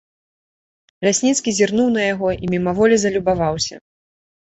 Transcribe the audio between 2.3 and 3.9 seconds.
і мімаволі залюбаваўся.